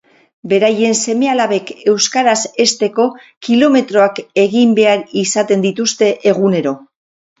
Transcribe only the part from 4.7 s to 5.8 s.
behar izaten